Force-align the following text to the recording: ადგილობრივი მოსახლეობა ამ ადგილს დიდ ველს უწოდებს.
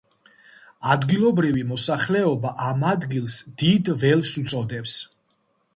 ადგილობრივი 0.95 1.61
მოსახლეობა 1.73 2.55
ამ 2.71 2.89
ადგილს 2.95 3.37
დიდ 3.65 3.95
ველს 4.05 4.37
უწოდებს. 4.45 4.99